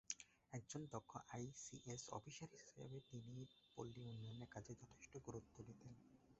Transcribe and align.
একজন 0.53 0.81
দক্ষ 0.93 1.11
ICS 1.31 2.03
officer 2.17 2.49
হিসেবে 2.57 2.97
তিনি 3.09 3.35
পল্লী 3.73 4.01
উন্নয়নের 4.05 4.51
কাজে 4.53 4.73
যথেষ্ট 4.81 5.13
গুরুত্ব 5.27 5.55
দিতেন। 5.67 5.93